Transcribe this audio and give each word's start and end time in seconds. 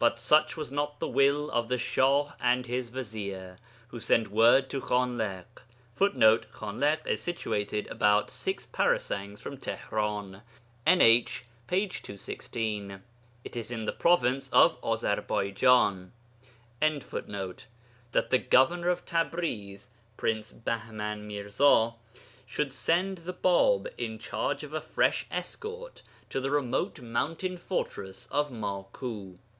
But 0.00 0.20
such 0.20 0.56
was 0.56 0.70
not 0.70 1.00
the 1.00 1.08
will 1.08 1.50
of 1.50 1.68
the 1.68 1.76
Shah 1.76 2.32
and 2.40 2.66
his 2.66 2.88
vizier, 2.88 3.58
who 3.88 3.98
sent 3.98 4.28
word 4.30 4.70
to 4.70 4.80
Khanliḳ 4.80 5.44
[Footnote: 5.92 6.46
Khanliḳ 6.52 7.04
is 7.04 7.20
situated 7.20 7.88
'about 7.88 8.30
six 8.30 8.64
parasangs' 8.64 9.40
from 9.40 9.58
Tihran 9.58 10.42
(NH, 10.86 11.42
p. 11.66 11.88
216). 11.88 13.02
It 13.42 13.56
is 13.56 13.72
in 13.72 13.86
the 13.86 13.92
province 13.92 14.48
of 14.50 14.80
Azarbaijan.] 14.82 16.12
that 18.12 18.30
the 18.30 18.38
governor 18.38 18.88
of 18.90 19.04
Tabriz 19.04 19.88
(Prince 20.16 20.52
Bahman 20.52 21.26
Mirza) 21.26 21.94
should 22.46 22.72
send 22.72 23.18
the 23.18 23.34
Bāb 23.34 23.92
in 23.98 24.20
charge 24.20 24.62
of 24.62 24.72
a 24.72 24.80
fresh 24.80 25.26
escort 25.28 26.02
to 26.30 26.38
the 26.38 26.52
remote 26.52 27.00
mountain 27.00 27.56
fortress 27.58 28.28
of 28.30 28.50
Maku. 28.52 29.38